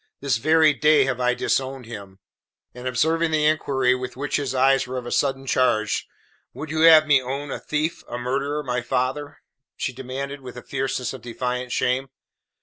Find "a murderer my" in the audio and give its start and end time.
8.09-8.81